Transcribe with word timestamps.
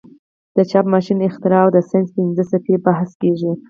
د 0.55 0.57
چاپ 0.71 0.85
ماشین 0.93 1.17
اختراع 1.27 1.61
او 1.65 1.69
د 1.73 1.77
ساینس 1.89 2.09
پنځه 2.17 2.43
څپې 2.49 2.75
بحث 2.85 3.09
کیږي. 3.21 3.51